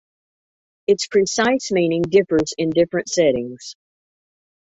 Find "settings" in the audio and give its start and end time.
3.07-3.75